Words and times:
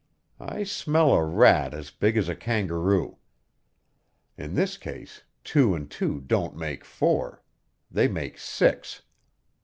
I 0.39 0.63
smell 0.63 1.13
a 1.13 1.23
rat 1.23 1.75
as 1.75 1.91
big 1.91 2.17
as 2.17 2.27
a 2.27 2.35
kangaroo. 2.35 3.19
In 4.35 4.55
this 4.55 4.75
case 4.75 5.21
two 5.43 5.75
and 5.75 5.91
two 5.91 6.21
don't 6.21 6.57
make 6.57 6.83
four. 6.83 7.43
They 7.91 8.07
make 8.07 8.39
six! 8.39 9.03